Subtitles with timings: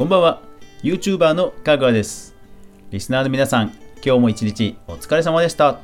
[0.00, 0.40] こんばんは。
[0.82, 2.34] YouTuber のかぐわです。
[2.90, 3.68] リスナーの皆さん
[4.02, 5.80] 今日も一日お疲れ様でした。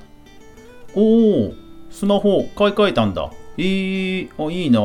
[0.94, 1.54] おお
[1.90, 3.30] スマホ買い替えたんだ。
[3.58, 4.80] えー、あいいな。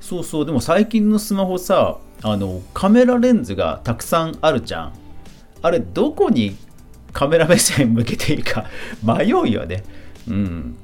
[0.00, 4.92] そうそうでも最近のスマホさあのカメラレンズがたくさんあるじゃん。
[5.62, 6.56] あれどこに
[7.12, 8.64] カメラ目線向けていいか
[9.04, 9.84] 迷うよね。
[10.26, 10.74] うん。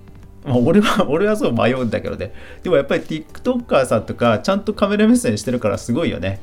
[0.45, 2.33] まあ、俺は、俺はそう迷うんだけどね。
[2.63, 6.39] でもやっぱり TikToker さんとか、ちゃんとカメラ目線してるからすごいよね。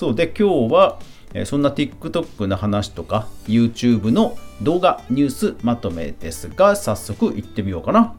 [0.00, 0.98] そうで、今日は、
[1.44, 8.14] そんな TikTok の話とか、YouTube の動画、ニュースまとめですが、早速行ってみようかな。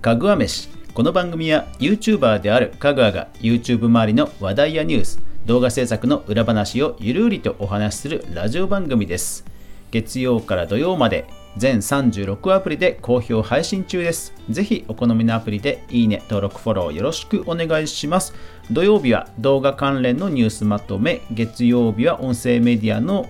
[0.00, 0.68] かぐわ飯。
[0.94, 9.44] この番組は YouTuber であるかぐわが YouTube 周りの話題やニュース、動画制作の裏話をゆるりとお話しするラジオ番組です。
[9.90, 14.34] 月曜から土曜まで全36アプリで好評配信中です。
[14.50, 18.34] ぜひお好みのアプリでいいね、登録、フォローよろしくお願いします。
[18.70, 23.28] 土曜日は動画関連のニュースまとめ、月曜日は音声メディアの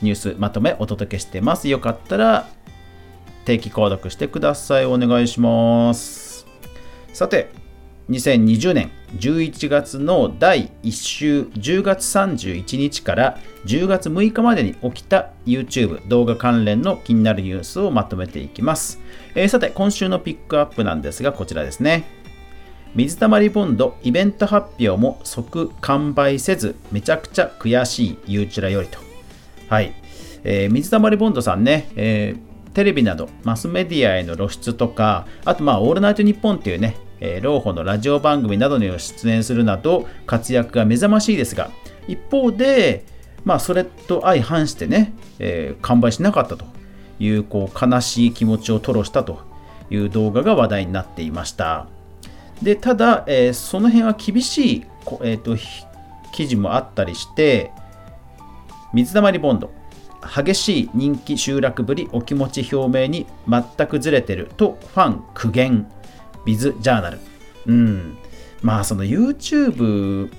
[0.00, 1.68] ニュースまとめお届けしてます。
[1.68, 2.48] よかったら
[3.44, 4.86] 定期購読してください。
[4.86, 6.46] お願いします。
[7.12, 7.59] さて、
[8.10, 19.00] 2020年11月の第1週10月31日から10月6日までに起きた YouTube 動画関連の気になるニュースをまとめていきます。
[19.36, 22.04] えー、さて、今週のピックアップなんですが、こちらですね。
[22.96, 28.98] 水溜りボンドイベント発表も即完売せず、めちゃくちゃ悔しいゆうちらよりと。
[29.68, 29.92] はい。
[30.42, 41.70] えー、水溜りボンドさんね、えー、テレビなどマスメディアへの露出とか、あとまあ、オールナイトニッポンっていうね、えー、老のラジオ番組などに出演するなど活躍が目覚ましいですが
[42.08, 43.04] 一方で、
[43.44, 46.64] まあ、それと相反してね、えー、完売しなかったと
[47.18, 49.42] いうこう悲しい気持ちを吐露したと
[49.90, 51.86] いう動画が話題になっていました。
[52.62, 54.86] でただ、えー、その辺は厳しい、
[55.22, 55.56] えーと、
[56.32, 57.70] 記事もあったりして
[58.92, 59.70] 水溜りボンド
[60.22, 65.90] 激しい人気集落ぶりお気持ち表明に全くずれてるとファン苦言。
[66.44, 67.18] ビズジャーナル。
[67.66, 68.16] うん。
[68.62, 70.30] まあ、その YouTube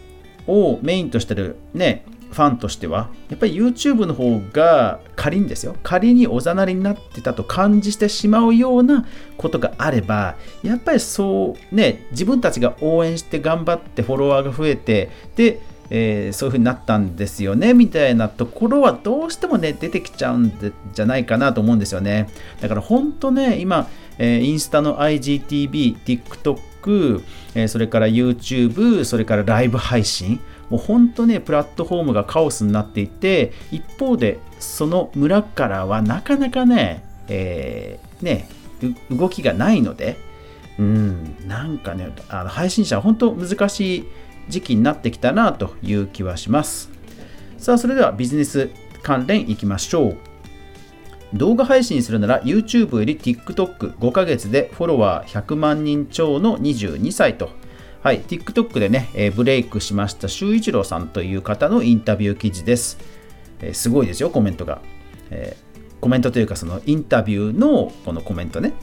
[0.48, 9.06] をメインとしてるね、ファンとしては、やっぱり YouTube の方が仮にですよ、仮におざなりになってたと感じてしまうような
[9.38, 15.62] ことがあれば、やっぱりそうね、自分たちが応援して頑張ってフォロワーが増えて、で、
[15.92, 22.30] えー、そういう風になったんですよねみたいなところはどうしてもね出てきちゃうんじゃないかなと思うんですよね。
[22.62, 23.88] だから本当ね今
[24.18, 27.24] えー、インスタの IGTV、TikTok、
[27.56, 38.48] えー、それから YouTube、それからライブ配信、もう本当ね、プラットフォームがカオスになっていて、一方で、その村からはなかなかね、えー、ね、
[39.10, 40.18] 動きがないので、
[40.78, 44.06] うん、なんかね、あの配信者は本当難しい
[44.52, 46.92] 時期になってきたなという気はします。
[47.58, 48.70] さあ、それではビジネス
[49.02, 50.18] 関連いきましょう。
[51.34, 57.50] 動画配信するなら YouTube より TikTok5 ヶ月でフォロワー100万人超の22歳と。
[58.04, 62.98] はい、TikTok でね、えー、ブレイクしました修一郎さんという方のインタビュー記事です。
[63.62, 64.82] えー、すごいですよ、コメントが。
[65.30, 68.74] えー、コメントというか、そのインタビューのこのコメントね。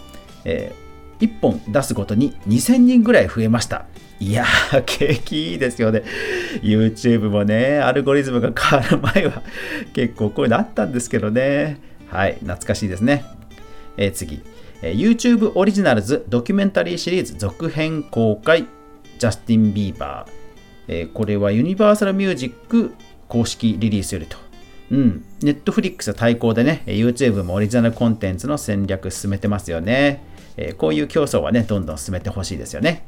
[0.45, 0.73] え
[1.21, 3.87] 1本出すごとに2000人ぐらい増えました。
[4.21, 6.03] いやー、景気いいですよね。
[6.63, 9.43] YouTube もね、アルゴリズムが変わる前は
[9.93, 11.79] 結構こういうのあったんですけどね。
[12.09, 13.25] はい、懐かしいですね。
[13.97, 14.43] えー、次、
[14.83, 18.67] えー、YouTube オリジナルズドキュメンタリーシリーズ続編公開、
[19.19, 20.33] ジャスティン・ビーバー。
[20.91, 22.95] えー、これはユニバーサルミュージック
[23.29, 24.37] 公式リリースよりと。
[24.91, 30.23] うん、 Netflix 対抗でね、YouTube もオリジナルコンテンツの戦略進めてますよね。
[30.59, 33.07] えー、こういう競争はね、どんどん進めてほしいですよね。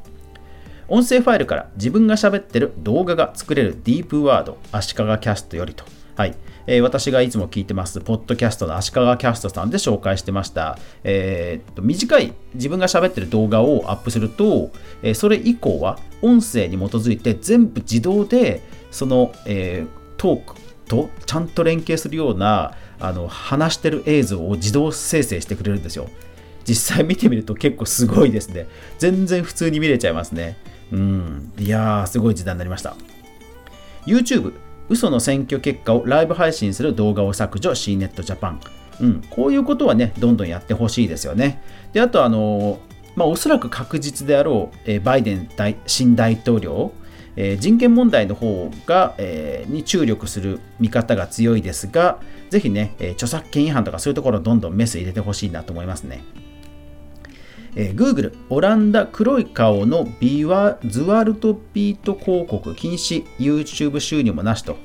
[0.88, 5.84] 音声ファイルから自分が喋ってる動画が作れるディープワード、足利キャストよりと。
[6.16, 6.34] はい。
[6.66, 10.78] えー、私がいつも聞いてます、ポッドキャストの足利キャストさんで紹介してました。
[11.04, 14.70] えー、っと短い自分が喋ってる動画をアップすると、
[15.02, 19.86] えー、それ以降は音声に基づいて全部自動でその、え
[20.16, 20.54] トーク
[20.86, 26.10] とちゃんと連携するようなあの話してる映像を自動生成してくれるんですよ。
[26.66, 28.66] 実際見てみると結構すごいですね。
[28.98, 30.56] 全然普通に見れちゃいますね。
[30.92, 31.52] うん。
[31.58, 32.96] いやー、すごい時代になりました。
[34.06, 34.54] YouTube
[34.88, 38.58] 嘘の選挙結果をライブ配信する動画を削除 CNET Japan。
[39.00, 41.62] うん、こういうことはね、どんどんやってほしいですよね。
[41.92, 42.80] で、あと、あの、
[43.16, 46.92] まあ、おそらく確実であろう、えー、バイデン大新大統領、
[47.36, 52.18] えー、人権問題の方が、えー、に注力する見方が強いですが、
[52.50, 56.24] ぜひね、え著作権違反とかそういうところどんどんメス入れてほしいなと思いますね。
[57.76, 64.76] えー、Google オランダ黒い顔のビワズワルトビート広告禁止 YouTube 収入もなしと、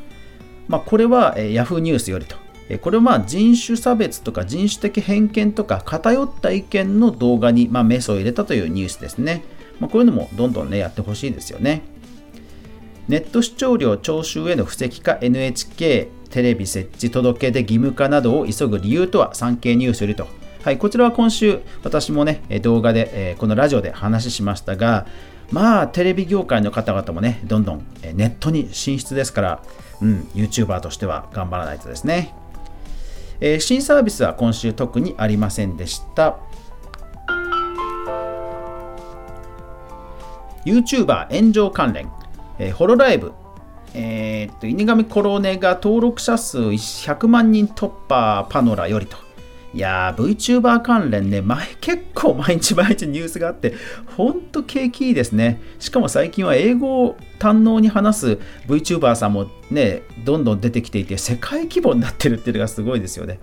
[0.67, 2.37] まあ、これは、えー、Yahoo ニュースよりと
[2.81, 9.43] これはまあ人種差別とか人種的偏見とか偏った意見の動画にまあメスを入れたというニュースですね。
[9.79, 11.83] まあ、こういうのもどんどんねやってほしいですよね。
[13.07, 20.27] ネット視聴料徴収への布石か NHK テレビ設置届出義務化などを急ぐ理由とは産経ニュースよりと。
[20.65, 25.05] はい、こちらは今週私もね動画で、えこのラジオで話しましたが
[25.51, 27.85] まあテレビ業界の方々もねどんどん
[28.15, 29.63] ネットに進出ですから、
[30.01, 32.33] うん、YouTuber としては頑張らないとですね。
[33.41, 36.39] えー、新サービスは今週特にありませんでした。
[40.65, 42.09] YouTuber 炎上関連、
[42.57, 43.33] えー、ホロライブ、
[43.93, 49.24] えー、っと、犬神コロネが登録者数100万人突破パノラよりと。
[49.75, 53.73] いやー、VTuber 関連ね、前、結構毎日毎日ニュースがあって、
[54.15, 55.61] ほんと景気いいですね。
[55.79, 63.39] しかも最近は英語を堪能に話す VTuber さんもね、どんどん出てきていて、世界規模になってるっていうのがすごいですよね。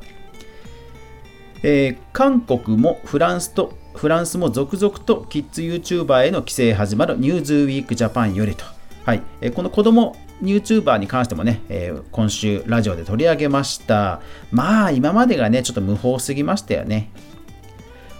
[1.62, 8.64] えー、韓国もフランスと、フランスも続々とキッズ YouTuber への規制始まるニューズウィークジャパンよりと。
[9.04, 14.20] はい、えー、この子供 YouTuber に関してもね、えー、今週ラジオで取り上げました。
[14.50, 17.10] まあ、今までがね、ちょっと無法すぎましたよね。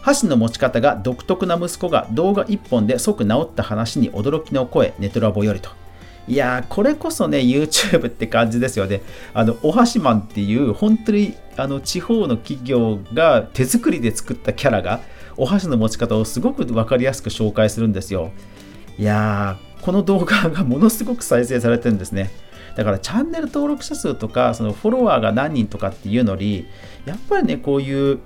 [0.02, 5.70] 箸の持ち方が独特な息子が動画1本で即治った話に驚きの声、ネトラボよりと。
[6.28, 9.02] いやー、これこそね、YouTube って感じですよね。
[9.34, 15.00] あの、お箸マンっていう、本当にあの地方の企業が手作りで作ったキャラが、
[15.36, 18.30] お箸の持ち方をすごく分かりやすく紹介するんですよ。
[18.98, 22.30] いやー、この動画がものすごく再生されてるんですね。
[22.76, 26.66] だからチャンネル登録者数とかそのフォロワーが何人とかっていうのに
[27.04, 28.20] やっぱりねこういう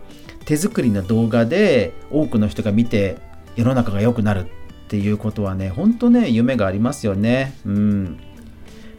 [0.44, 3.17] 手作りの動画で多くの人が見て
[3.56, 7.56] 世の中が良くなるっていうことはねほんとね夢がありますよね。
[7.67, 8.20] うん。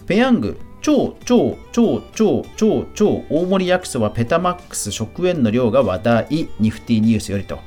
[0.05, 0.59] ペヤング。
[0.79, 6.49] 超超超超超超大盛り焼きそばペタマックス食塩の量が話題。
[6.59, 7.59] ニフティニュースよりと、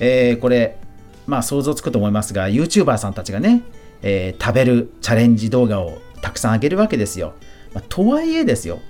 [0.00, 0.78] えー、これ
[1.26, 3.62] まあ想像つくと思いますが YouTuber さんたちがね
[4.02, 7.34] えー、食べるチャレンジ動画をたくさんあげるわけですよ。
[7.74, 8.80] まあ、とはいえですよ、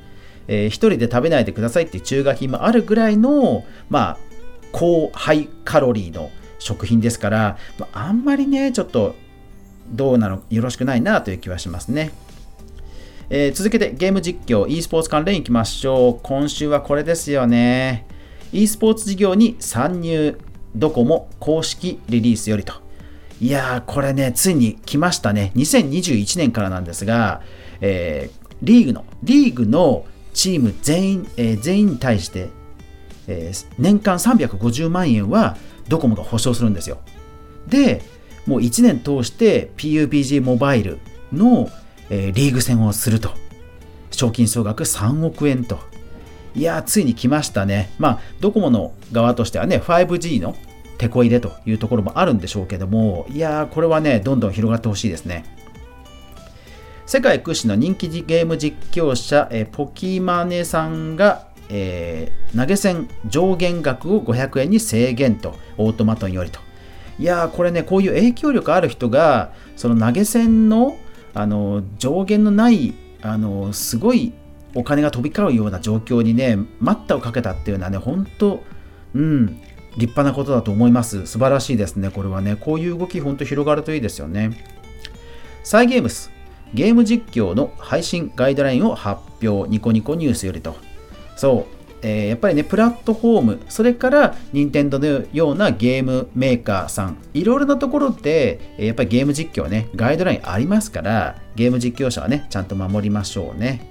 [0.49, 4.19] えー、一人で食べないでくださいっていう中華品もあるぐらいの、まあ、
[4.73, 9.14] 高ハイカロリーの食品ですから、まあ、あんまりね、ちょっと
[9.88, 12.11] どうなの、よろしくないなという気はしますね。
[13.31, 16.20] えー、続けてゲーム実況、e スポーツ関連いきましょう。
[16.23, 18.06] 今週はこれですよね。
[18.53, 20.38] e スポーツ事業に参入、
[20.75, 22.81] ドコモ公式リリースよりと。
[23.42, 25.50] いやー、これね、ついに来ましたね。
[25.56, 27.42] 2021年からなんですが、
[27.80, 32.50] えー、リーグの、リーグのチーム全員、えー、全員に対して、
[33.26, 35.56] えー、年間350万円は
[35.88, 36.98] ドコモが保証するんですよ。
[37.66, 38.02] で、
[38.46, 41.00] もう1年通して PUBG モバイル
[41.32, 41.68] の、
[42.10, 43.32] えー、リーグ戦をすると。
[44.12, 45.80] 賞金総額3億円と。
[46.54, 47.90] いや、ついに来ましたね。
[47.98, 50.54] まあ、ドコモの側としてはね、5G の
[51.02, 55.44] 手こ入れというところもあるんでしょうけども、いやー、これはね、どんどん広がってほしいですね。
[57.06, 66.61] 世界屈指の人気ゲーム実況者、えポキマネさんが、えー、投げ銭上限額を500円に制限と、オートマトンよりと。
[67.18, 70.97] いやー、これね、こういう影響力ある人が、その投げ銭の
[71.35, 72.92] あの上限のない
[73.23, 74.35] あのすごい
[74.75, 78.62] お金が飛び交うような状況にね待ったをかけたっていうのはね本当
[79.14, 79.61] うん
[79.96, 81.26] 立派なことだと思います。
[81.26, 82.56] 素晴らしいですね、これはね。
[82.56, 84.64] こういう動き、ほんと広がるといいですよね。
[85.64, 86.30] サイゲームス、
[86.75, 90.76] ゲーム実況の配信ガイドラインを発表、ニコニコニュースよりと。
[91.37, 103.88] そう、えー、やっぱりね、プラットフォーム、それから任天堂のようなゲームメーカーさん、いろいろなところで、やっぱりゲーム実況ね、ガイドラインありますから、ゲーム実況者はね、ちゃんと守りましょうね。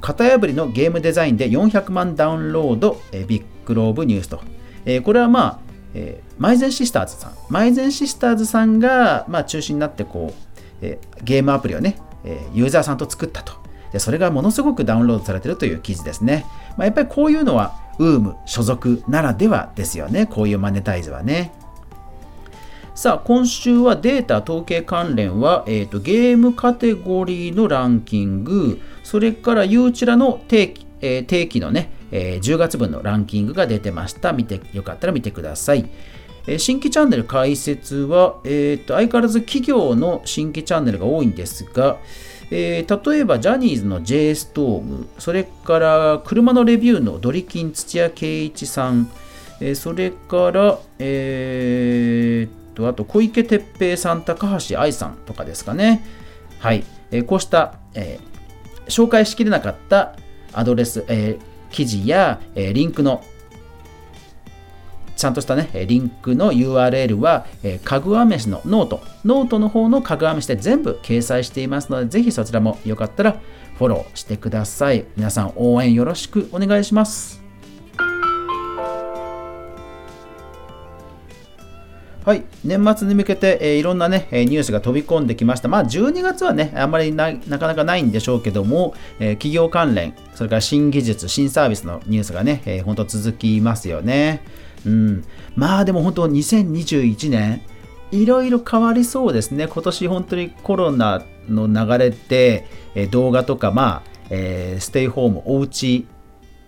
[0.00, 4.40] 型破りのゲームデザインで400万ダウンロード、えビッグローブニュースと。
[4.86, 5.58] えー、これはまあ、
[5.92, 13.52] えー、マイゼンシスターズさん、マイゼンシスターズさんが、まあ、中心になってこう、えー、ゲームアプリをね、えー、ユーザーさんと作ったと。
[13.92, 16.44] でそれがものすごくダウンロードされてるという記事ですね。
[16.76, 20.26] まあ、やっぱりこういうのは、ウーム所属ならではですよね。
[20.26, 21.52] こういうマネタイズはね。
[22.94, 34.32] さあ、今週はデータ統計関連は、えーと、ゲームカテゴリーのランキング、それからユーチラの定期,、えー、定期のね、えー、10月分のランキングが出てました。
[34.32, 35.88] 見て、よかったら見てください。
[36.46, 41.98] えー、新規チャンネル開設は、えーと、相変わらず企業の新規チャンネルが多いんですが、
[42.50, 49.10] えー、例えばジャニーズの J ストーム、それから車のレビューのドリキン土屋圭一さん、
[49.60, 56.04] えー、それから、えー、と、あと小池徹平さん、高橋愛さんとかですかね。
[56.60, 56.84] はい。
[57.10, 60.14] えー、こうした、えー、紹介しきれなかった
[60.52, 63.22] アドレス、えー、記事や、え、リンクの
[65.16, 73.40] ちゃんとしたね、リンクの URL は、えー、かぐわ飯の note、note の方のかぐわ飯で全部掲載していますので、ぜひそちらもよかったら
[73.78, 75.06] フォローしてください。
[75.16, 77.45] 皆さん応援よろしくお願いします。
[82.26, 85.68] はい、年末に向けて、えー、いろんなね、ニュースが飛び込んできました。
[85.68, 94.42] まあ、12月はね、あんまりなかなかないんでしょうけども、えー、企業関連、それから新技術、新サービスのニュースがね、えー、本当続きますよね。
[94.84, 95.24] うん。
[95.54, 97.62] まあ、でも本当、2021年、
[98.10, 99.68] いろいろ変わりそうですね。
[99.68, 102.66] 今年本当にコロナの流れで、
[102.96, 106.08] え、動画とか、まあ、え、ステイホーム、おうち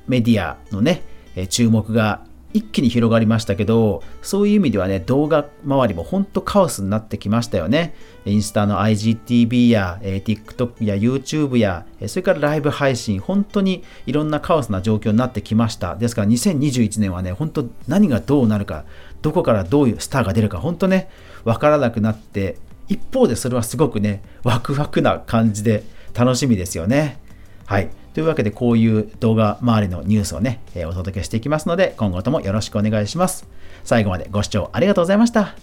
[0.06, 1.02] メディアのね、
[1.34, 7.94] え、注目が一気に広がりましたけど、そういう意味ではね、動画周りも本当カオスになってきましたよね。
[8.24, 15.96] インスタの IGTV や、えー、TikTok や YouTube や、それからライブ配信、本当にいろんなカオスな状況になってきました。
[15.96, 18.84] ですから2021年はね、本当何がどうなるか、
[19.20, 21.10] どこからどういうスターが出るか、本当ね、
[21.44, 22.56] わからなくなって、
[22.88, 27.18] 一方でそれはすごくね、ワクワクな感じで楽しみですよね。
[27.66, 27.90] はい。
[28.18, 33.46] というわけで、こういう動画周りのニュースをね、えお届けしていきますので、今後ともよろしくお願いします。
[33.84, 35.54] 最後までご視聴ありがとうございました。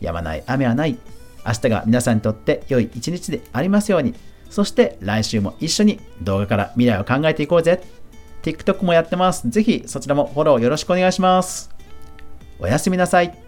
[0.00, 0.98] やまない雨はない。
[1.46, 4.14] 明日が皆さんにとって良い一日でありますように。
[4.50, 7.80] そして来週も一緒に動画から未来を考えていこうぜ。
[8.42, 9.48] TikTok もやってます。
[9.48, 11.70] ぜひそちらもフォローよろしくお願いします。
[12.58, 13.45] おやすみなさい。